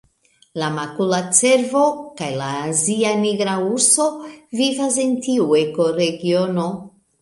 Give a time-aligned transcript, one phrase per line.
[0.61, 1.83] La makula cervo
[2.23, 4.11] kaj la azia nigra urso
[4.65, 6.71] vivas en tiu ekoregiono.